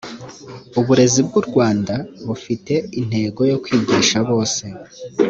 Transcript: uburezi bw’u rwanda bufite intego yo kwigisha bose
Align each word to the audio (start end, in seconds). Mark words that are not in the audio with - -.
uburezi 0.79 1.19
bw’u 1.27 1.43
rwanda 1.47 1.95
bufite 2.27 2.73
intego 3.01 3.41
yo 3.51 3.57
kwigisha 3.63 4.17
bose 4.29 4.63